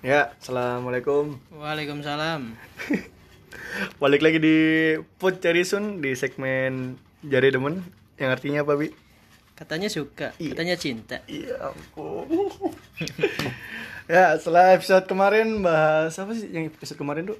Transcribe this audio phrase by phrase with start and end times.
[0.00, 1.36] Ya, assalamualaikum.
[1.52, 2.56] Waalaikumsalam.
[4.02, 4.56] Balik lagi di
[5.20, 7.84] Put Carisun di segmen Jari Demen
[8.16, 8.88] yang artinya apa, Bi?
[9.52, 10.56] Katanya suka, Iya.
[10.56, 11.20] katanya cinta.
[11.28, 12.48] Iya ampun.
[14.08, 17.38] ya, setelah episode kemarin bahas apa sih yang episode kemarin tuh?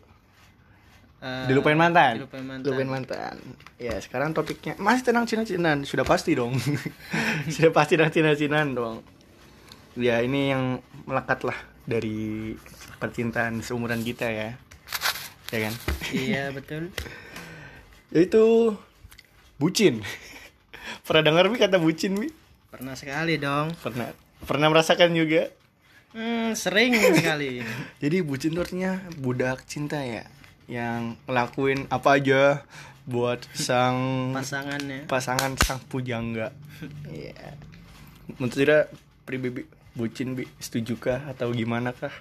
[1.24, 2.20] Eh, Dilupain mantan.
[2.20, 2.64] Dilupain mantan.
[2.68, 3.36] Dilupain mantan.
[3.80, 5.88] Ya, sekarang topiknya masih tentang Cina-Cinan.
[5.88, 6.52] Sudah pasti dong.
[7.56, 9.00] Sudah pasti tentang Cina-Cinan dong.
[9.96, 11.56] Ya, ini yang melekat lah
[11.90, 12.54] dari
[13.02, 14.54] percintaan seumuran kita ya.
[15.50, 15.74] Ya kan?
[16.14, 16.94] Iya betul.
[18.14, 18.78] Yaitu
[19.58, 20.06] bucin.
[21.06, 22.30] Pernah dengar Bi kata bucin, Bi?
[22.70, 23.74] Pernah sekali dong.
[23.82, 24.14] Pernah.
[24.46, 25.50] Pernah merasakan juga?
[26.14, 27.66] Hmm, sering sekali.
[28.02, 30.26] Jadi bucin itu artinya budak cinta ya
[30.70, 32.62] yang ngelakuin apa aja
[33.02, 35.10] buat sang Pasangannya.
[35.10, 36.54] pasangan sang pujangga.
[37.10, 37.58] Iya.
[38.38, 38.78] Menurut Ira
[39.26, 39.66] pribadi
[40.00, 42.12] bucin bi setuju kah atau gimana kah?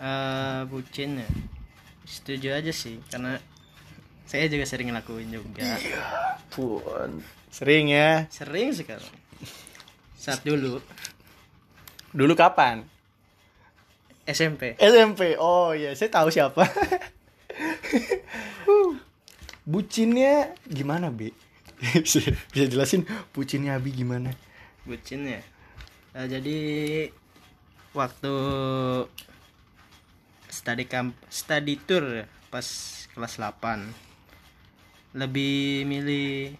[0.00, 1.28] Eh, bucin ya.
[2.08, 3.36] Setuju aja sih karena
[4.24, 5.60] saya juga sering ngelakuin juga.
[6.48, 7.20] Pun
[7.52, 8.24] sering ya.
[8.32, 9.04] Sering sekali.
[10.16, 10.80] Saat dulu
[12.10, 12.82] Dulu kapan?
[14.26, 14.74] SMP.
[14.78, 15.38] SMP.
[15.38, 16.66] Oh iya, saya tahu siapa.
[19.62, 21.30] Bucinnya gimana, Bi?
[22.04, 22.20] bisa
[22.52, 24.34] jelasin bucinnya Abi gimana?
[24.84, 25.24] Bucin
[26.10, 26.58] Eh, jadi
[27.92, 28.34] waktu
[30.48, 32.66] study camp study tour pas
[33.08, 33.86] kelas 8
[35.12, 36.54] lebih milih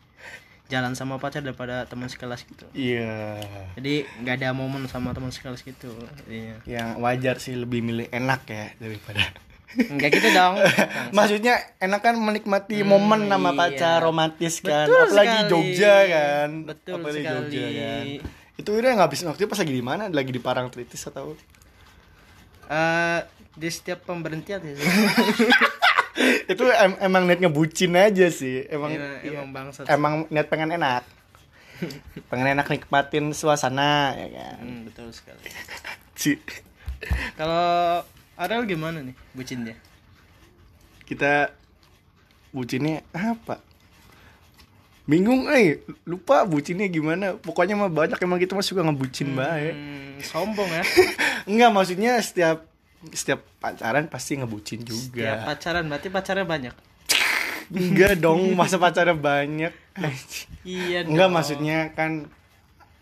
[0.66, 3.42] jalan sama pacar daripada teman sekelas gitu Iya.
[3.74, 5.90] jadi nggak ada momen sama teman sekelas gitu
[6.28, 9.34] iya Yang wajar sih lebih milih enak ya daripada
[9.72, 10.58] nggak gitu dong
[11.16, 13.58] Maksudnya enak kan menikmati Hmm, momen sama iya.
[13.60, 15.46] pacar romantis kan, Betul apalagi sekali.
[15.48, 17.34] Jogja kan, Betul apalagi sekali.
[17.36, 18.04] Jogja kan.
[18.60, 20.12] Itu udah ngabisin waktu pas lagi di mana?
[20.12, 21.32] Lagi di Parangtritis atau?
[22.68, 23.20] Eh,
[23.56, 24.78] di setiap pemberhentian ya
[26.52, 29.26] itu em- emang niatnya bucin aja sih, emang iya.
[29.26, 31.02] emang bangsat emang niat pengen enak,
[32.30, 34.58] pengen enak nikmatin suasana ya kan.
[34.62, 35.50] Hmm, betul sekali
[36.20, 36.36] Si
[37.34, 38.04] kalau
[38.36, 39.74] Arel gimana nih bucinnya
[41.08, 41.50] kita
[42.54, 43.64] bucinnya apa?
[45.10, 47.34] Bingung, eh lupa bucinnya gimana.
[47.34, 49.74] Pokoknya mah banyak emang kita mah suka ngebucin baik.
[49.74, 50.84] Hmm, sombong ya
[51.50, 52.62] Enggak maksudnya setiap
[53.10, 55.42] setiap pacaran pasti ngebucin juga.
[55.50, 56.74] pacaran berarti pacarnya banyak.
[57.74, 59.74] Enggak dong, masa pacaran banyak.
[60.60, 62.28] Iya Enggak maksudnya kan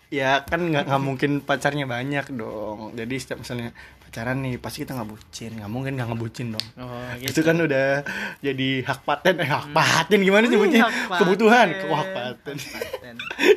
[0.08, 2.96] ya kan nggak nggak mungkin pacarnya banyak dong.
[2.96, 6.66] Jadi setiap misalnya pacaran nih pasti kita ngebucin, nggak mungkin nggak ngebucin dong.
[6.80, 7.40] Oh, Itu gitu.
[7.44, 8.02] kan udah
[8.40, 10.88] jadi hak paten, eh hak paten gimana nyebutnya?
[10.88, 11.20] Hak paten.
[11.20, 12.56] Kebutuhan, ke hak paten.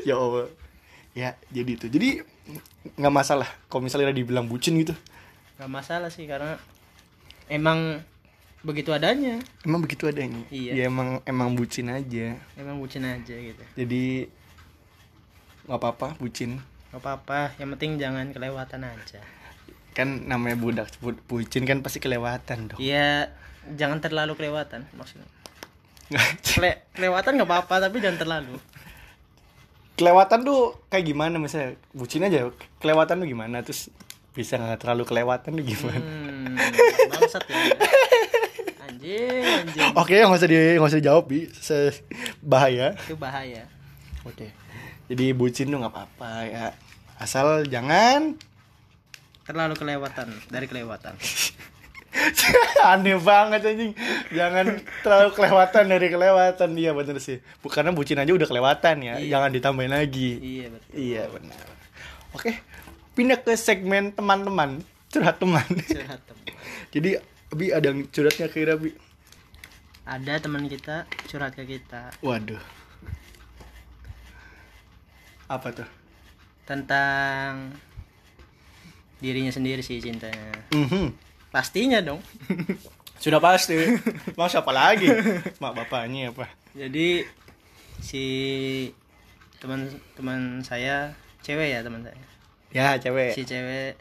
[0.07, 0.47] Ya Allah.
[1.11, 1.88] Ya, jadi itu.
[1.91, 2.23] Jadi
[3.00, 4.95] nggak masalah kalau misalnya dibilang bucin gitu.
[5.61, 6.57] Gak masalah sih karena
[7.45, 8.01] emang
[8.66, 9.38] begitu adanya.
[9.61, 10.41] Emang begitu adanya.
[10.50, 10.72] Iya.
[10.73, 12.38] Ya emang emang bucin aja.
[12.57, 13.63] Emang bucin aja gitu.
[13.78, 14.25] Jadi
[15.72, 16.59] nggak apa-apa bucin.
[16.92, 19.24] Gak apa-apa, yang penting jangan kelewatan aja.
[19.92, 22.76] Kan namanya budak bu- bucin kan pasti kelewatan dong.
[22.78, 23.32] Iya,
[23.72, 25.24] jangan terlalu kelewatan maksudnya.
[26.46, 28.59] Kele kelewatan gak apa-apa tapi jangan terlalu.
[29.92, 33.94] kelewatan tuh kayak gimana misalnya bucin aja kelewatan tuh gimana terus
[34.32, 36.58] bisa nggak terlalu kelewatan tuh gimana Hmm,
[37.08, 37.56] bangsat ya.
[38.82, 39.92] Anjing, anjing.
[39.94, 41.46] oke nggak usah di nggak usah dijawab bi
[42.42, 43.70] bahaya Itu bahaya.
[44.24, 44.48] oke
[45.11, 46.66] jadi bucin tuh nggak apa-apa ya.
[47.19, 48.39] Asal jangan.
[49.44, 51.19] Terlalu kelewatan dari kelewatan.
[52.95, 53.91] aneh banget anjing.
[54.31, 56.69] Jangan terlalu kelewatan dari kelewatan.
[56.79, 57.44] Iya bener sih.
[57.59, 59.19] Bukannya bucin aja udah kelewatan ya.
[59.19, 59.35] Iya.
[59.35, 60.31] jangan ditambahin lagi.
[60.39, 60.91] Iya betul.
[60.95, 61.66] iya benar.
[62.31, 62.51] Oke
[63.11, 64.79] pindah ke segmen teman-teman.
[65.11, 65.67] Curhat teman.
[65.67, 66.45] Curhat teman.
[66.95, 67.19] jadi
[67.51, 68.95] bi ada yang curhatnya kira bi
[70.07, 72.16] Ada teman kita curhat ke kita.
[72.23, 72.81] Waduh
[75.51, 75.89] apa tuh
[76.64, 77.76] tentang
[79.20, 80.55] dirinya sendiri sih cintanya.
[80.72, 81.11] Mhm.
[81.52, 82.23] Pastinya dong.
[83.22, 83.78] sudah pasti
[84.34, 85.05] mas apa lagi
[85.61, 87.22] mak bapaknya apa Jadi
[88.02, 88.26] si
[89.61, 91.14] teman-teman saya
[91.46, 92.17] cewek ya teman saya.
[92.73, 93.93] ya cewek Si cewek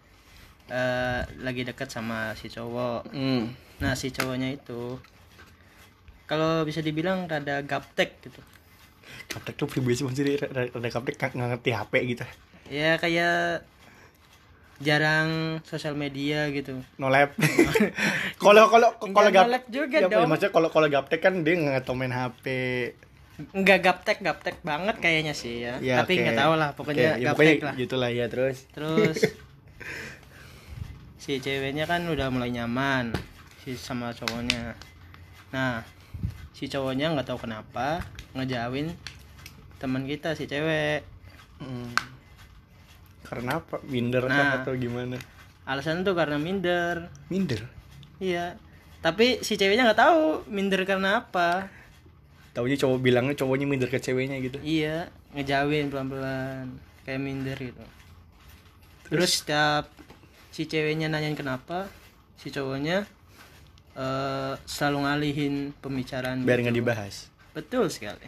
[0.73, 3.13] eh, lagi dekat sama si cowok.
[3.13, 3.53] Hmm.
[3.85, 4.97] Nah, si cowoknya itu
[6.25, 8.41] kalau bisa dibilang rada gaptek gitu.
[9.27, 12.25] Kaptek tuh pribadi sendiri ada kaptek nggak nggak ngerti HP gitu
[12.67, 13.67] Ya kayak
[14.79, 16.81] jarang sosial media gitu.
[16.97, 17.37] nolep
[18.39, 20.25] kalau kalau kalau Nggak nolep juga ya, dong.
[20.25, 22.45] maksudnya kalau kalau gaptek kan dia nggak tahu main HP
[23.53, 25.81] Enggak gaptek gaptek banget kayaknya sih ya.
[25.81, 27.75] Ya, Tapi nggak tahu lah pokoknya Oke, ya, gaptek pokoknya lah.
[27.77, 29.19] gitulah ya terus Terus
[31.23, 33.13] si ceweknya kan udah mulai nyaman
[33.61, 34.73] si sama cowoknya
[35.51, 35.85] nah
[36.61, 38.93] si cowoknya nggak tahu kenapa ngejauhin
[39.77, 41.01] teman kita si cewek
[41.57, 41.93] Hmm.
[43.23, 43.81] Karena apa?
[43.85, 44.61] Minder Nah.
[44.61, 45.17] atau gimana?
[45.63, 47.63] alasan tuh karena minder Minder.
[48.19, 48.57] iya
[48.99, 51.69] tapi si ceweknya nggak tahu minder karena apa
[52.51, 54.59] Taunya cowok bilangnya cowoknya minder ke ceweknya gitu.
[54.59, 56.75] iya ngejauhin pelan-pelan
[57.05, 57.85] kayak minder gitu
[59.07, 59.87] terus setiap
[60.51, 61.87] si ceweknya nanyain kenapa
[62.35, 63.07] si cowoknya
[63.95, 66.71] eh selalu ngalihin pembicaraan Biar gitu.
[66.71, 67.15] nggak dibahas.
[67.51, 68.27] betul sekali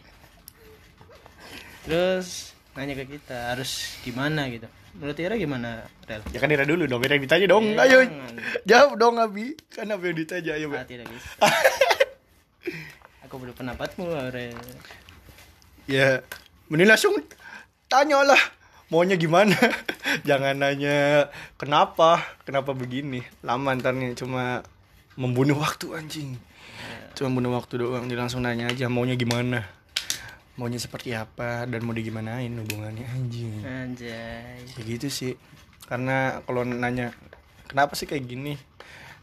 [1.82, 6.84] terus nanya ke kita harus gimana gitu menurut Ira gimana Rel Ya kan Ira dulu
[6.84, 7.64] dong, Ira ditanya dong.
[7.72, 8.04] Eh, Ayo.
[8.04, 8.34] jangan.
[8.68, 9.56] Jawab dong Abi.
[9.72, 11.32] Kan apa yang ditanya ayo, ah, tidak bisa
[13.24, 14.52] aku beri pendapatmu Rel
[15.88, 16.20] Ya,
[16.68, 17.16] mending langsung
[17.88, 18.38] tanya lah
[18.86, 19.56] maunya gimana.
[20.28, 21.26] Jangan nanya
[21.56, 23.24] kenapa, kenapa begini.
[23.40, 24.60] Lama ntar nih cuma
[25.16, 26.40] membunuh waktu anjing.
[27.12, 29.68] Cuma bunuh waktu doang, dia langsung nanya aja maunya gimana.
[30.56, 33.60] Maunya seperti apa dan mau digimanain hubungannya anjing.
[33.64, 35.36] anjay Ya gitu sih.
[35.88, 37.12] Karena kalau nanya
[37.68, 38.56] kenapa sih kayak gini?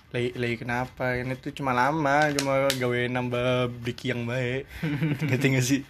[0.09, 1.17] Lagi, lagi kenapa?
[1.17, 4.65] Ini tuh cuma lama, cuma gawe nambah break yang baik.
[5.29, 5.81] Ngerti gak sih?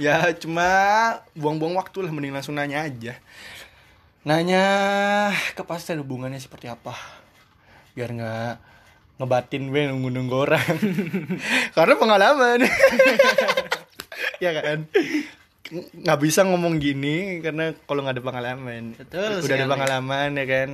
[0.00, 0.68] Ya cuma
[1.36, 3.20] buang-buang waktu lah, mending langsung nanya aja.
[4.24, 4.64] Nanya
[5.56, 6.96] kepastian hubungannya seperti apa.
[7.92, 8.69] Biar nggak
[9.20, 10.64] ngebatin gue nunggu-nunggu orang.
[11.76, 12.58] Karena pengalaman.
[14.44, 14.88] ya kan?
[15.70, 18.98] nggak bisa ngomong gini karena kalau nggak ada pengalaman.
[18.98, 20.70] Betul udah ada pengalaman ya kan?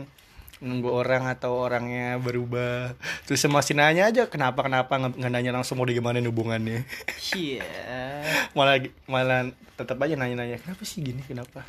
[0.57, 2.97] Nunggu orang atau orangnya berubah.
[3.29, 4.97] Terus masih nanya aja kenapa kenapa?
[4.97, 6.89] Nggak nanya langsung mau digimanain hubungannya.
[7.37, 7.69] Iya.
[8.57, 11.21] Malah malah tetap aja nanya-nanya kenapa sih gini?
[11.29, 11.61] Kenapa?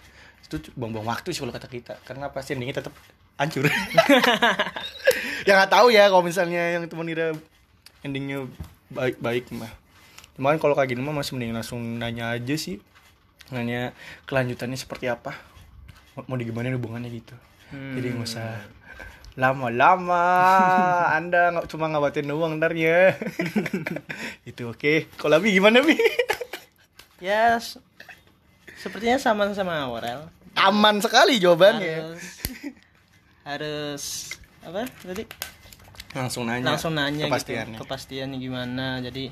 [0.48, 2.00] Itu buang-buang waktu sih kalau kata kita.
[2.08, 2.96] Karena pasti endingnya tetap
[3.38, 3.70] hancur
[5.48, 7.32] ya nggak tahu ya kalau misalnya yang teman Ira
[8.04, 8.44] endingnya
[8.90, 9.72] baik-baik mah.
[10.36, 12.84] Cuman kalau kayak gini mah masih mending langsung nanya aja sih.
[13.50, 13.96] Nanya
[14.28, 15.34] kelanjutannya seperti apa.
[16.20, 17.34] Mau digimanain hubungannya gitu.
[17.72, 18.60] Jadi nggak usah
[19.36, 20.26] lama-lama.
[21.10, 23.16] Anda nggak cuma ngabatin doang ntar ya.
[24.50, 25.08] Itu oke.
[25.16, 25.96] Kalau Abi gimana bi?
[27.18, 27.80] Ya s-
[28.78, 30.28] sepertinya sama sama Aurel.
[30.54, 31.98] Aman sekali jawabannya.
[32.04, 32.24] Harus
[33.48, 34.04] harus
[34.68, 35.24] apa tadi?
[36.12, 38.38] Langsung nanya langsung nanya kepastiannya gitu kepastiannya.
[38.38, 38.88] gimana.
[39.00, 39.32] Jadi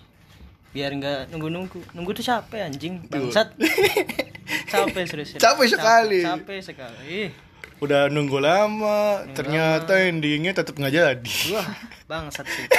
[0.71, 1.79] biar nggak nunggu nunggu.
[1.91, 3.03] Nunggu tuh capek anjing.
[3.11, 3.51] Bangsat.
[4.71, 5.29] Capek serius.
[5.41, 6.21] Capek sekali.
[6.21, 7.33] capek sekali.
[7.81, 11.37] Udah nunggu lama ternyata endingnya tetap nggak jadi.
[11.51, 11.67] Wah
[12.07, 12.65] bangsat sih.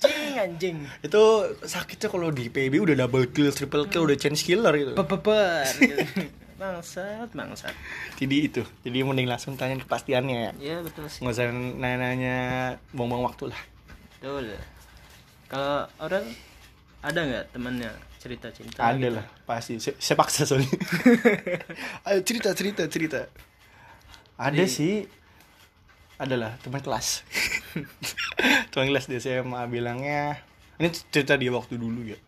[0.00, 0.76] Anjing anjing.
[1.04, 4.96] Itu sakitnya kalau di PB udah double kill triple kill udah chance killer gitu.
[4.96, 4.96] Gitu.
[6.60, 7.72] bangsat bangsat.
[8.20, 10.52] Jadi itu jadi mending langsung tanya kepastiannya ya.
[10.60, 11.24] Ya betul sih.
[11.24, 12.36] Nggak usah nanya-nanya
[12.92, 13.60] buang-buang waktu lah.
[14.20, 14.60] Betul.
[15.48, 16.28] Kalau orang
[17.00, 17.90] ada nggak temannya
[18.20, 19.80] cerita cinta ada lah pasti.
[19.80, 20.68] Saya, saya paksa soalnya.
[22.12, 23.24] Ayo cerita cerita cerita.
[24.36, 25.08] Ada sih.
[26.20, 27.24] Adalah teman kelas.
[28.76, 30.36] Teman kelas di SMA bilangnya
[30.76, 32.20] ini cerita dia waktu dulu ya.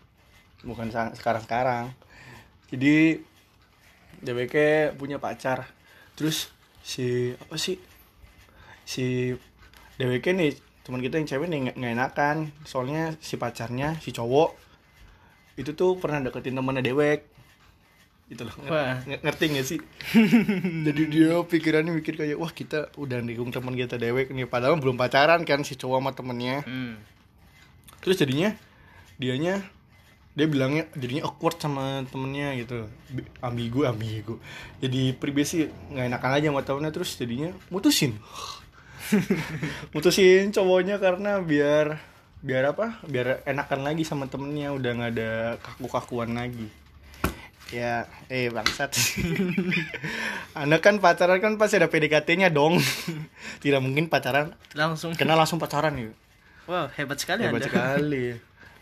[0.64, 1.92] Bukan sekarang sekarang
[2.72, 3.20] jadi
[4.22, 4.54] DBK
[4.94, 5.66] punya pacar.
[6.14, 6.48] Terus
[6.80, 7.76] si apa sih?
[8.82, 9.34] Si
[9.96, 10.50] DWK nih
[10.82, 12.36] teman kita yang cewek nih nggak enakan.
[12.62, 14.54] Soalnya si pacarnya si cowok
[15.54, 17.28] itu tuh pernah deketin temennya dewek.
[18.26, 18.54] Gitu loh.
[18.64, 19.04] Wah.
[19.04, 19.80] nger- ngerti gak sih?
[20.88, 24.96] Jadi dia pikirannya mikir kayak wah kita udah nikung teman kita dewek nih padahal belum
[24.96, 26.64] pacaran kan si cowok sama temennya.
[26.64, 26.96] Hmm.
[28.02, 28.50] terus jadinya
[29.14, 29.62] dianya
[30.32, 32.88] dia bilangnya jadinya awkward sama temennya gitu.
[33.12, 34.40] Bi- ambigu ambigu.
[34.80, 38.16] Jadi pribadi nggak enakan aja sama temennya terus jadinya mutusin.
[39.92, 42.00] Mutusin cowoknya karena biar
[42.40, 42.96] biar apa?
[43.04, 46.72] Biar enakan lagi sama temennya udah nggak ada kaku-kakuan lagi.
[47.68, 48.96] Ya eh bangsat.
[50.60, 52.80] Anda kan pacaran kan pasti ada PDKT-nya dong.
[53.64, 54.56] Tidak mungkin pacaran.
[54.72, 55.12] Langsung.
[55.12, 56.16] Kenal langsung pacaran gitu
[56.66, 57.68] wow hebat sekali hebat anda.
[57.68, 58.26] sekali.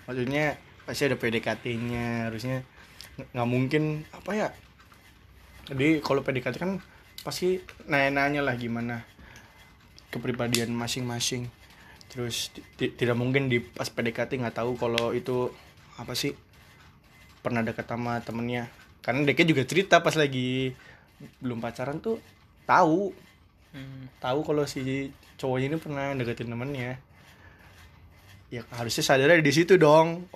[0.04, 0.46] Maksudnya
[0.90, 2.66] pasti ada PDKT-nya harusnya
[3.30, 4.48] nggak- mungkin apa ya
[5.70, 6.82] jadi kalau PDKT kan
[7.22, 9.06] pasti nanya-nanya lah gimana
[10.10, 11.46] kepribadian masing-masing.
[12.10, 15.54] Terus ti- ti- tidak mungkin di pas PDKT nggak tahu kalau itu
[15.94, 16.34] apa sih
[17.40, 18.66] pernah dekat sama temennya.
[19.00, 20.74] Karena Deke juga cerita pas lagi
[21.38, 22.18] belum pacaran tuh
[22.66, 23.14] tahu.
[23.70, 24.10] Hmm.
[24.18, 26.98] tahu kalau si cowoknya ini pernah deketin temennya
[28.50, 30.26] ya harusnya sadarnya di situ dong.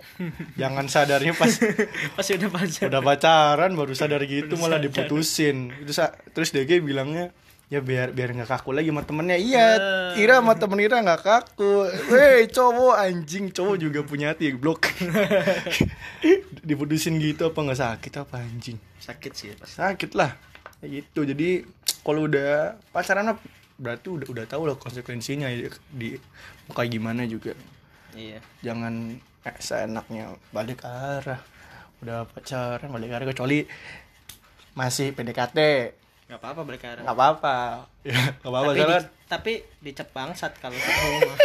[0.54, 1.50] Jangan sadarnya pas
[2.16, 4.86] pas udah pacar udah pacaran baru sadar gitu malah sadar.
[4.86, 5.74] diputusin.
[5.76, 7.34] Itu sa- terus DG bilangnya
[7.66, 9.34] ya biar biar nggak kaku lagi sama temennya.
[9.34, 9.66] Iya
[10.14, 10.22] Eh.
[10.22, 11.90] Ira sama temen Ira nggak kaku.
[12.08, 13.50] Weh cowok anjing.
[13.50, 14.86] Cowok juga punya hati blok.
[16.64, 18.78] Diputusin gitu apa nggak sakit apa anjing?
[18.96, 19.68] Sakit sih pas.
[19.68, 20.38] Sakit lah.
[20.80, 21.66] Ya gitu jadi
[22.04, 23.34] kalau udah pacaran
[23.74, 26.14] berarti udah udah tahu lah konsekuensinya ya, di
[26.68, 27.58] mau kayak gimana juga
[28.14, 28.38] iya.
[28.62, 28.94] Jangan
[29.42, 31.40] eh, seenaknya balik arah.
[32.00, 33.66] Udah pacaran balik arah kecuali
[34.74, 35.58] masih PDKT
[36.24, 37.02] nggak apa-apa balik arah.
[37.04, 37.56] Nggak apa-apa.
[38.04, 39.00] Ya nggak apa-apa tapi, soalnya.
[39.00, 41.38] di, tapi dicep bangsat kalau ketemu mah.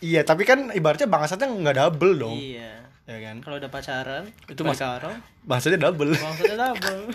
[0.00, 2.34] iya tapi kan ibaratnya bangsatnya nggak double dong.
[2.34, 2.72] Iya.
[3.04, 3.36] Ya kan?
[3.38, 5.16] Kalau udah pacaran Itu itu mas- mas arah.
[5.44, 6.12] bangsatnya double.
[6.12, 7.00] Bangsatnya double.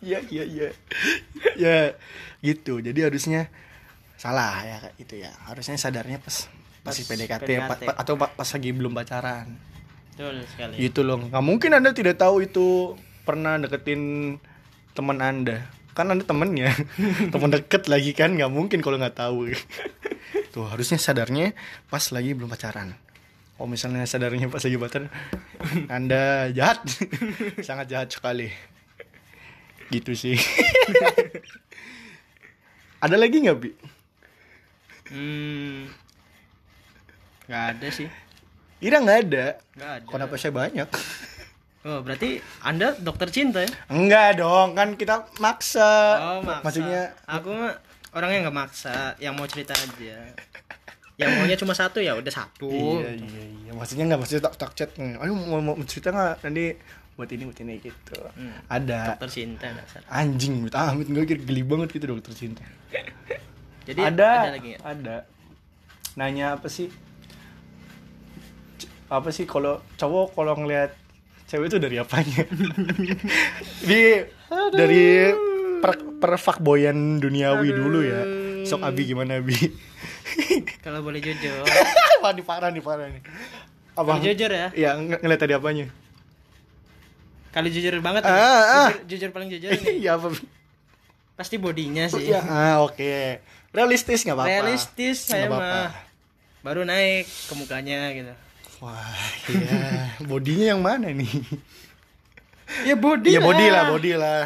[0.00, 0.68] Iya iya iya.
[1.60, 1.76] Ya
[2.40, 2.80] gitu.
[2.80, 3.52] Jadi harusnya
[4.16, 5.28] salah ya gitu ya.
[5.44, 6.48] Harusnya sadarnya pas
[6.80, 7.68] masih Pas PDKT, PDKT.
[7.68, 9.46] pa- pa- atau pa- pas lagi belum pacaran.
[10.10, 10.74] Betul sekali.
[10.76, 11.20] Gitu loh.
[11.22, 14.36] Nggak mungkin anda tidak tahu itu pernah deketin
[14.92, 15.64] teman anda.
[15.90, 16.70] Kan anda temennya.
[17.34, 19.50] Teman deket lagi kan nggak mungkin kalau nggak tahu.
[20.54, 21.52] Tuh harusnya sadarnya
[21.86, 22.94] pas lagi belum pacaran.
[23.58, 25.10] Kalau misalnya sadarnya pas lagi pacaran
[25.96, 26.80] anda jahat.
[27.60, 28.48] Sangat jahat sekali.
[29.90, 30.38] Gitu sih.
[33.00, 33.70] Ada lagi nggak bi?
[35.10, 35.90] Hmm
[37.50, 38.06] nggak ada sih
[38.78, 40.88] Ira nggak ada nggak ada kenapa saya banyak
[41.82, 45.90] oh berarti anda dokter cinta ya Enggak dong, kan kita maksa.
[46.20, 47.74] oh maksa Maksudnya aku mah
[48.14, 50.30] orangnya nggak maksa yang mau cerita aja
[51.20, 53.70] yang maunya cuma satu ya udah satu iya iya iya.
[53.76, 54.90] Maksudnya enggak maksudnya tak tak chat.
[54.96, 56.64] Ayo mau, mau cerita enggak nanti
[57.18, 58.18] buat ini buat ini gitu.
[58.32, 58.56] Hmm.
[58.72, 62.64] Ada dokter cinta dasar anjing amit amit enggak kira geli banget gitu dokter cinta.
[63.84, 64.80] jadi ada, ada, lagi nggak?
[64.80, 65.16] ada.
[66.16, 66.88] Nanya apa sih?
[69.10, 70.94] Apa sih kalau cowok kalau ngelihat
[71.44, 72.46] cewek itu dari apanya?
[73.88, 74.22] Di
[74.70, 75.34] dari
[75.78, 78.22] per, per fuckboyan duniawi dulu ya.
[78.62, 79.56] Sok Abi gimana Abi?
[80.84, 81.64] kalau boleh jujur
[82.22, 83.22] Wah, ini parah nih, parah nih.
[83.92, 84.20] Apa?
[84.20, 85.90] Jujur ya Ya, ng ngeliat tadi apanya?
[87.50, 88.88] kalau jujur banget ya, Ah, ah.
[88.94, 90.30] jujur, jujur paling jujur nih Iya, apa?
[91.34, 93.42] pasti bodinya sih Ya, ah, oke.
[93.72, 94.46] Realistis nggak apa-apa.
[94.46, 95.82] realistis saya Nggak apa-apa.
[95.82, 95.90] mah
[96.60, 98.30] baru naik ke mukanya gitu
[98.80, 99.12] Wah,
[99.46, 100.08] iya.
[100.24, 101.28] Bodinya yang mana nih?
[102.82, 104.42] ya body Iya, body lah, body lah.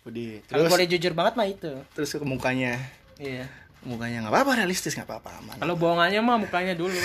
[0.00, 0.38] Body.
[0.46, 2.78] kalau Terus boleh jujur banget mah itu terus ke mukanya.
[3.18, 3.50] iya
[3.82, 5.56] Mukanya nggak apa-apa, realistis nggak apa-apa, aman.
[5.58, 6.94] kalau bohongannya mah mukanya dulu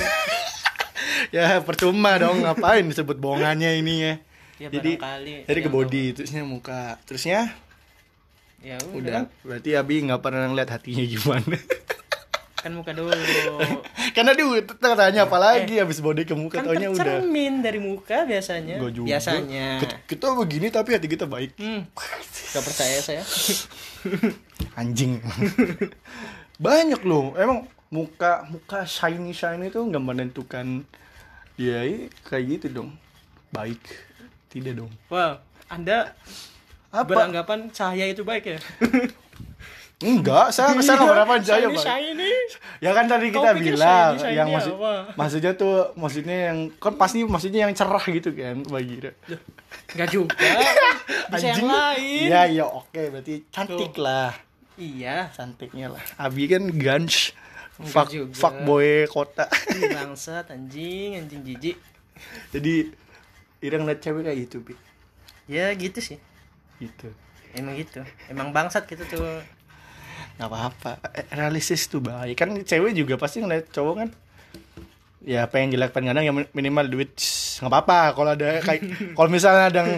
[1.30, 4.14] Ya, percuma dong ngapain disebut bohongannya ini ya.
[4.60, 4.98] ya Jadi
[5.46, 6.98] Jadi ke yang body, terusnya muka.
[7.06, 7.54] Terusnya
[8.62, 9.22] ya udah, udah.
[9.42, 11.58] Berarti Abi nggak pernah ngeliat hatinya gimana.
[12.62, 13.10] kan muka dulu
[14.16, 14.46] Karena dia
[14.94, 17.02] tanya apa lagi habis body ke muka kan taunya udah.
[17.02, 19.08] tercermin dari muka biasanya Gua juga.
[19.10, 21.58] biasanya Kita, kita begini tapi hati kita baik.
[21.58, 21.82] hmm.
[22.52, 23.24] gak percaya saya
[24.80, 25.18] Anjing.
[26.62, 27.34] Banyak loh.
[27.36, 30.86] Emang muka muka shiny shiny itu nggak menentukan
[31.54, 32.90] dia i- kayak gitu dong.
[33.50, 33.82] Baik.
[34.48, 34.92] Tidak dong.
[35.08, 36.12] wow anda
[36.92, 37.08] Apa?
[37.08, 38.60] beranggapan cahaya itu baik ya
[40.02, 41.86] Enggak, saya saya nggak berapa jaya, shiny Pak.
[41.86, 42.32] shiny
[42.82, 44.94] Ya kan tadi kita bilang shiny-shiny yang maksud apa?
[45.14, 49.14] maksudnya tuh maksudnya yang kan pasti maksudnya yang cerah gitu kan bagi dia.
[49.94, 50.36] Enggak juga.
[51.32, 52.26] Bisa yang lain.
[52.28, 54.34] Iya, iya, oke, berarti cantik lah.
[54.82, 55.30] Iya.
[55.30, 56.04] Cantiknya lah.
[56.18, 57.38] Abi kan gans
[57.78, 58.34] Enggak fuck juga.
[58.34, 59.46] fuck boy kota.
[59.74, 61.78] Ih, Bangsat anjing, anjing jijik.
[62.54, 62.94] Jadi
[63.62, 64.74] Ira ngeliat cewek kayak gitu, Bi.
[65.46, 66.18] Ya gitu sih.
[66.82, 67.14] Gitu.
[67.54, 68.02] Emang gitu.
[68.32, 69.44] Emang bangsat gitu tuh.
[70.40, 70.92] Gak apa-apa.
[71.16, 72.36] Eh, Realistis tuh baik.
[72.38, 74.10] Kan cewek juga pasti ngeliat cowok kan.
[75.22, 77.14] Ya pengen jelek pengen ganteng ya minimal duit
[77.62, 78.82] nggak apa-apa kalau ada kayak
[79.18, 79.90] kalau misalnya ada yang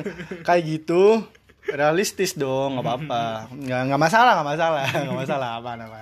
[0.43, 1.23] kayak gitu
[1.71, 5.99] realistis dong nggak apa-apa nggak nggak masalah nggak masalah nggak masalah apa apa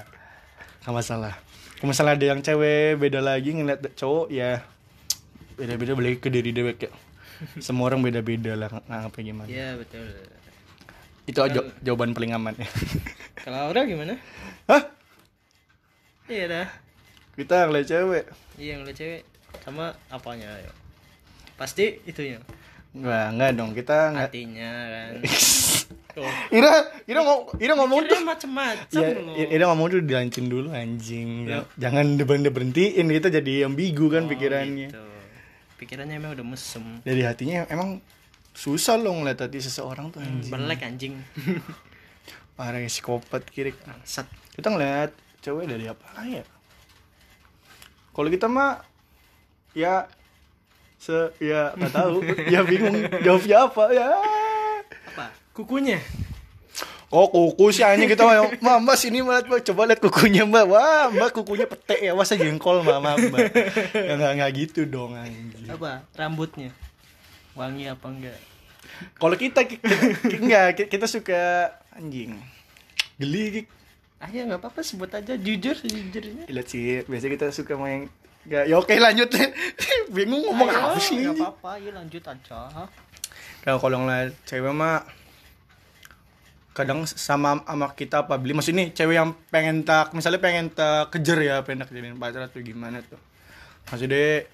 [0.81, 1.33] nggak masalah
[1.77, 4.65] kalau misalnya ada yang cewek beda lagi ngeliat cowok ya
[5.53, 6.91] beda-beda balik ke diri dewek ya
[7.61, 10.01] semua orang beda-beda lah nggak apa gimana Iya betul.
[11.31, 12.67] Itu aja jawaban paling aman ya
[13.43, 14.19] Kalau Aura gimana?
[14.65, 14.83] hah
[16.27, 16.67] Iya dah.
[17.33, 18.23] kita ngeliat cewek
[18.55, 19.21] Iya ngeliat cewek
[19.59, 20.71] sama apanya ya.
[21.55, 22.39] Pasti itunya.
[22.91, 25.11] nggak nggak dong kita nggak Hatinya kan.
[26.51, 26.71] Ira
[27.05, 29.35] Ira ngomong Ira ngomong tuh macem-macem ya loh.
[29.37, 34.91] Ira ngomong tuh dilancin dulu anjing jangan berhenti berhentiin kita jadi ambigu kan Oh, pikirannya
[34.91, 35.03] gitu.
[35.77, 36.83] Pikirannya emang udah mesem.
[37.01, 38.03] dari hatinya emang
[38.51, 40.51] susah loh ngeliat hati seseorang tuh anjing.
[40.51, 41.13] Belek anjing.
[42.59, 43.73] parah psikopat kiri.
[43.73, 44.27] Bangsat.
[44.51, 46.05] kita ngeliat cewek dari apa?
[46.27, 46.43] Ya
[48.11, 48.83] kalau kita mah
[49.71, 50.07] ya
[50.99, 52.17] se ya nggak tahu.
[52.53, 54.07] Ya bingung jawabnya apa ya.
[55.15, 55.25] Apa?
[55.55, 55.99] Kukunya.
[57.11, 59.47] kok kuku sih hanya kita mah mama sini mbak.
[59.47, 60.63] Mbak coba lihat kukunya mbak.
[60.67, 62.11] Wah mbak kukunya petek ya.
[62.15, 63.51] Masa jengkol mama mbak.
[63.95, 65.67] Ya nggak nggak gitu dong anjing.
[65.71, 66.03] Apa?
[66.15, 66.75] Rambutnya
[67.57, 68.39] wangi apa enggak?
[69.17, 72.37] Kalau kita, kita enggak kita, suka anjing.
[73.17, 73.67] Geli
[74.21, 78.05] ah ya nggak apa-apa sebut aja jujur sejujurnya lihat sih biasanya kita suka main
[78.41, 79.29] Gak, ya oke lanjut.
[80.17, 82.89] Bingung ngomong Ayo, apa sih nggak apa-apa yuk lanjut aja
[83.61, 85.05] Kalau kalau ngeliat cewek mah
[86.73, 88.57] kadang sama sama kita apa beli.
[88.57, 92.49] Maksud ini cewek yang pengen tak misalnya pengen tak kejar ya pengen tak jadiin pacar
[92.49, 93.21] atau gimana tuh.
[93.93, 94.49] Maksudnya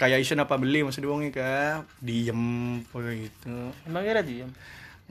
[0.00, 0.80] kayak isu apa beli?
[0.80, 2.44] Maksudnya wongnya kayak diem
[2.88, 3.56] kayak gitu.
[3.84, 4.50] Emang kira diem?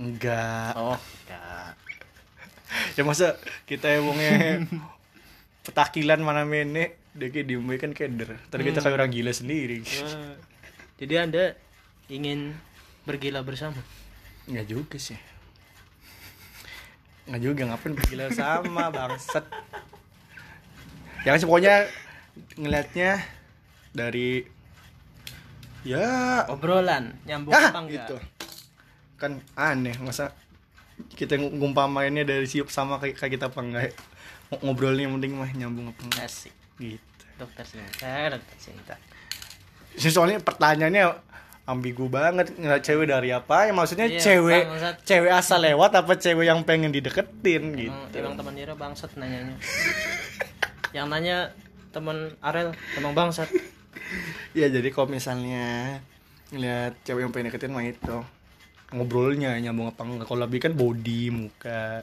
[0.02, 0.74] Enggak.
[0.74, 1.78] Oh enggak.
[2.94, 3.34] Ya masa
[3.66, 4.62] kita yang wongnya
[5.66, 9.82] petakilan mana mene dia kayak diem kan keder tadi kita kayak orang gila sendiri.
[9.82, 10.38] Wah.
[11.02, 11.58] jadi anda
[12.14, 12.54] ingin
[13.10, 13.82] bergila bersama?
[14.46, 15.18] Nggak juga sih.
[17.26, 19.46] Nggak juga ngapain bergila sama bangsat.
[21.26, 21.90] Ya kan pokoknya
[22.54, 23.26] ngelihatnya
[23.98, 24.46] dari
[25.84, 26.44] ya.
[26.48, 28.16] Obrolan nyambung ah, apa enggak gitu.
[29.16, 30.32] Kan aneh masa
[31.16, 33.94] kita ngumpamainnya dari siup sama kayak, kayak kita apa enggak ya?
[34.50, 36.54] Ng- ngobrolnya penting mah nyambung apa enggak asik.
[36.80, 37.24] Gitu.
[37.36, 38.96] Dokter cinta dokter cinta
[39.96, 41.12] Sih, soalnya pertanyaannya
[41.66, 43.70] ambigu banget ngeliat cewek dari apa?
[43.70, 44.96] Ya maksudnya Iya, cewek bangsat.
[45.06, 47.94] cewek asal lewat apa cewek yang pengen dideketin gitu?
[47.94, 49.56] emang, emang teman Dira bangsat nanyanya.
[50.92, 51.38] Yang nanya
[51.90, 53.50] teman Arel emang bangsat
[54.58, 56.00] ya jadi kalau misalnya
[56.50, 58.18] ngeliat cewek yang pengen deketin mah itu.
[58.90, 60.26] Ngobrolnya nyambung apa enggak.
[60.26, 62.02] Kalau lebih kan body muka.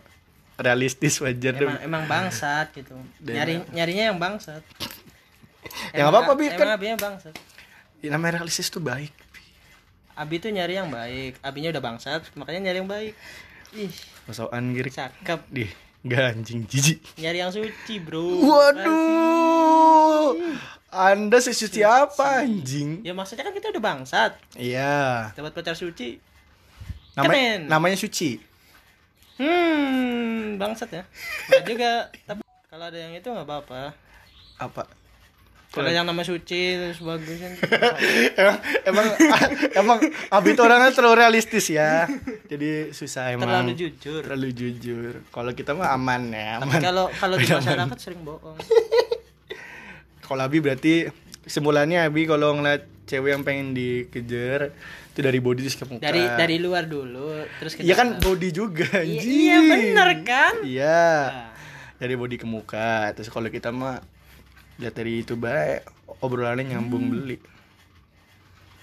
[0.57, 2.97] Realistis wajar deh emang emang bangsat gitu.
[3.21, 4.63] Dan- nyari nyarinya yang bangsat.
[5.93, 7.35] Ya, nggak apa-apa, Bi, emang kan- abinya bangsat.
[8.01, 9.13] Ya, namanya realistis tuh baik
[10.17, 11.37] abi tuh nyari yang baik.
[11.45, 13.13] Abinya udah bangsat makanya nyari yang baik.
[13.77, 13.93] Ih.
[14.25, 15.41] Masauan girik cakep.
[15.53, 15.71] Dih
[16.07, 16.63] Gak anjing.
[16.71, 17.03] Jijik.
[17.19, 18.23] Nyari yang suci bro.
[18.47, 20.39] Waduh.
[20.95, 23.03] Anda sesuci apa anjing?
[23.03, 24.39] Ya maksudnya kan kita udah bangsat.
[24.55, 25.35] Iya.
[25.35, 26.23] Dapat pacar suci.
[27.19, 27.61] Namanya, Keren.
[27.67, 28.39] namanya suci?
[29.37, 31.03] Hmm bangsat ya.
[31.53, 31.93] Nggak juga.
[32.25, 32.41] Tapi
[32.71, 33.93] kalau ada yang itu nggak apa-apa.
[34.57, 35.06] Apa
[35.77, 37.53] kalau yang nama suci terus bagus kan.
[38.41, 38.57] Emang
[38.89, 39.07] emang
[39.85, 39.99] emang
[40.33, 42.09] Abi itu orangnya terlalu realistis ya.
[42.49, 43.53] Jadi susah emang.
[43.53, 44.21] Terlalu jujur.
[44.25, 45.13] Terlalu jujur.
[45.29, 46.81] Kalau kita mah aman ya tapi aman.
[46.81, 48.57] kalau kalau di masyarakat sering bohong.
[50.25, 51.13] Kalau Abi berarti
[51.45, 54.75] kesimpulannya Abi kalau ngeliat cewek yang pengen dikejar
[55.15, 56.03] itu dari body terus ke muka.
[56.03, 60.55] Dari dari luar dulu terus ke Iya kan body juga Iya, iya bener kan?
[60.61, 61.05] Iya.
[61.31, 61.49] Nah,
[61.97, 63.13] Dari body ke muka.
[63.17, 64.05] Terus kalau kita mah
[64.77, 67.37] lihat dari itu baik obrolannya nyambung beli.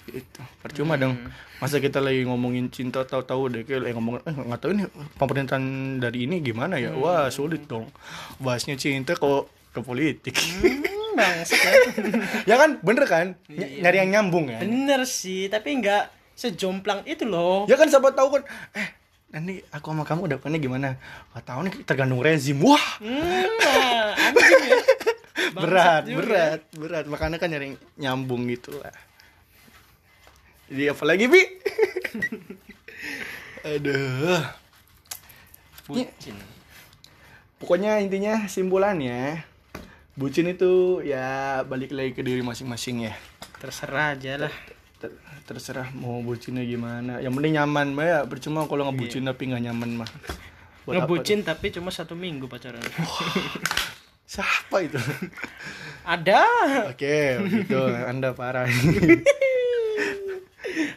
[0.04, 0.40] Itu.
[0.60, 1.16] Percuma dong.
[1.56, 5.64] Masa kita lagi ngomongin cinta tahu-tahu deh kayak lagi ngomong eh nggak tahu ini pemerintahan
[5.96, 6.92] dari ini gimana ya.
[6.92, 7.88] Wah, sulit dong.
[8.36, 10.36] Bahasnya cinta kok ke politik.
[10.36, 11.42] hmm, ya
[12.50, 13.26] ya kan bener kan?
[13.46, 13.82] Ny- Iya.
[13.82, 14.60] nyari yang nyambung kan?
[14.60, 16.04] bener sih tapi nggak
[16.34, 18.42] sejomplang itu loh Ya kan siapa tahu kan
[18.74, 18.88] eh
[19.34, 20.94] nanti aku sama kamu depannya gimana?
[21.34, 22.62] Gak tahu nih tergantung rezim.
[22.62, 24.78] Wah, hmm, anjing ya.
[25.50, 26.18] Berat juga.
[26.22, 27.04] berat berat.
[27.10, 28.94] Makanya kan nyari nyambung gitu lah.
[30.70, 31.42] Jadi apa lagi bi?
[33.74, 34.38] Aduh.
[35.90, 36.36] Bucin.
[37.58, 39.42] Pokoknya intinya simpulannya
[40.14, 43.14] bucin itu ya balik lagi ke diri masing-masing ya.
[43.58, 44.54] Terserah aja lah
[45.04, 47.20] Ter- terserah mau bucinnya gimana.
[47.20, 50.08] Yang penting nyaman mah ya percuma kalau ngebucin tapi nggak nyaman mah
[50.88, 52.80] Buat apa ngebucin tapi cuma satu minggu pacaran.
[52.80, 52.92] Tuh?
[54.32, 54.96] siapa itu?
[56.08, 56.44] Ada.
[56.88, 57.84] Oke gitu.
[57.84, 58.64] Anda parah.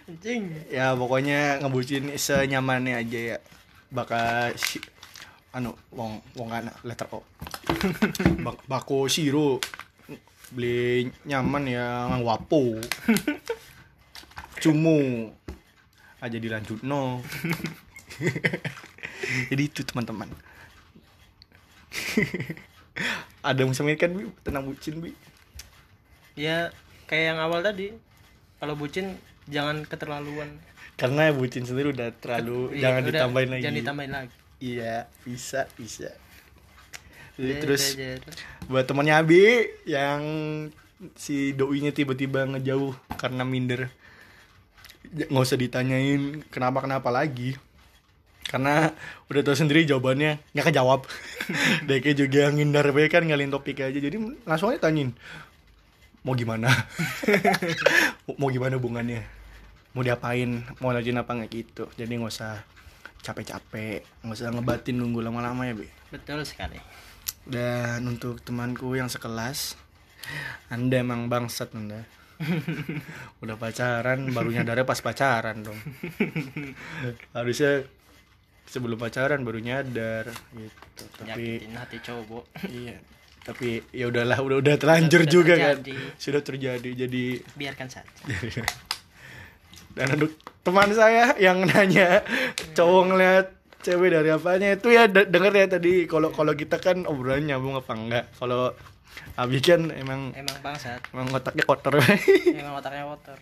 [0.08, 0.72] Anjing.
[0.72, 3.38] Ya pokoknya ngebucin senyamannya aja ya.
[3.92, 4.80] Bakal si
[5.52, 7.24] anu wong wong kana letter O.
[8.44, 9.60] Bak, bako siro
[10.48, 12.80] beli nyaman ya wapo
[14.68, 15.32] cumu.
[16.18, 17.22] Aja dilanjut no.
[19.50, 20.28] Jadi itu teman-teman.
[23.48, 24.28] Ada yang bisa kan bi?
[24.44, 25.12] Tentang bucin bi?
[26.34, 26.74] Ya
[27.06, 27.94] kayak yang awal tadi.
[28.58, 29.16] Kalau bucin
[29.48, 30.50] jangan keterlaluan.
[30.98, 33.64] Karena bucin sendiri udah terlalu Iya, jangan udah, ditambahin lagi.
[33.64, 34.36] jangan ditambahin lagi.
[34.58, 36.10] Iya, bisa, bisa.
[37.38, 38.34] Jadi Udah, terus udah, udah.
[38.66, 39.44] buat temannya Abi
[39.86, 40.22] yang
[41.14, 43.94] si doinya tiba-tiba ngejauh karena minder.
[45.14, 47.56] Nggak usah ditanyain kenapa kenapa lagi.
[48.48, 48.96] Karena
[49.28, 51.04] udah tahu sendiri jawabannya nggak kejawab.
[51.88, 54.00] Deke juga ngindar bae kan ngalin topik aja.
[54.00, 54.18] Jadi
[54.48, 55.12] langsung aja tanyain
[56.24, 56.68] mau gimana?
[58.40, 59.24] mau gimana hubungannya?
[59.96, 60.64] Mau diapain?
[60.84, 61.88] Mau lanjutin apa nggak gitu.
[61.96, 62.64] Jadi nggak usah
[63.28, 66.80] capek-capek nggak usah ngebatin nunggu lama-lama ya bi betul sekali
[67.44, 69.76] dan untuk temanku yang sekelas
[70.72, 72.08] anda emang bangsat anda
[73.44, 75.80] udah pacaran baru nyadarnya pas pacaran dong.
[77.34, 77.84] Harusnya
[78.68, 81.04] sebelum pacaran baru nyadar gitu.
[81.24, 82.46] Tapi nyakitin hati cowok.
[82.70, 82.98] iya
[83.48, 85.96] tapi ya udahlah udah udah terlanjur Sudah juga terjadi.
[85.96, 87.24] kan sudah terjadi jadi
[87.56, 88.12] biarkan saja.
[89.96, 90.36] Dan untuk
[90.68, 92.28] teman saya yang nanya
[92.76, 93.46] cowok ngeliat
[93.80, 97.80] cewek dari apanya itu ya de- denger ya tadi kalau kalau kita kan obrolan nyambung
[97.80, 98.26] apa enggak?
[98.36, 98.76] Kalau
[99.38, 101.98] Abi kan emang emang bangsat emang otaknya kotor
[102.54, 103.38] emang otaknya kotor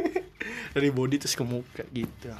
[0.74, 2.30] dari body terus ke muka gitu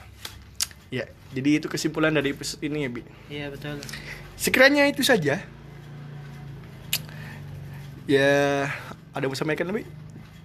[0.92, 3.80] ya jadi itu kesimpulan dari episode ini ya bi iya betul
[4.36, 5.40] sekiranya itu saja
[8.04, 8.32] ya
[9.14, 9.88] ada mau sampaikan lebih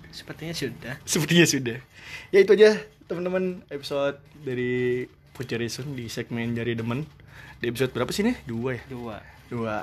[0.09, 1.77] sepertinya sudah Sepertinya sudah.
[2.33, 7.07] Ya itu aja teman-teman episode dari Futurism di segmen Jari Demen.
[7.63, 8.35] Di episode berapa sih nih?
[8.43, 8.81] Dua ya?
[8.91, 9.15] dua
[9.47, 9.77] Dua.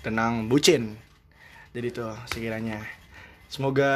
[0.00, 0.96] Tenang bucin.
[1.70, 2.82] Jadi tuh sekiranya.
[3.50, 3.92] Semoga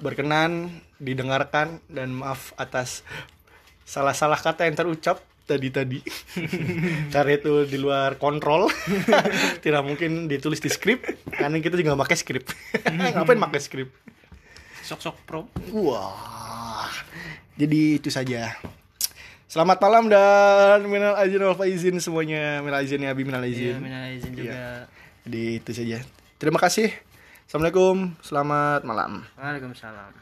[0.00, 3.04] berkenan, didengarkan dan maaf atas
[3.84, 6.00] salah-salah kata yang terucap tadi-tadi.
[7.14, 8.68] Karena itu di luar kontrol.
[9.64, 11.04] Tidak mungkin ditulis di skrip.
[11.28, 12.44] Karena kita juga pakai skrip.
[13.16, 13.88] Ngapain pakai skrip?
[14.84, 16.92] sok-sok pro Wah.
[17.56, 18.52] Jadi itu saja.
[19.48, 22.60] Selamat malam dan minal aizin wal faizin semuanya.
[22.60, 23.80] Minal aizin ya Abi minal iya aizin.
[23.80, 24.84] minal izin juga
[25.24, 25.98] Jadi itu saja.
[26.44, 26.92] Terima kasih.
[27.48, 28.12] Assalamualaikum.
[28.20, 29.24] Selamat malam.
[29.40, 30.12] Waalaikumsalam